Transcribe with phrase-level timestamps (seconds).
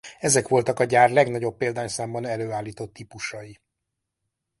[0.19, 3.59] Ezek voltak a gyár legnagyobb példányszámban előállított típusai.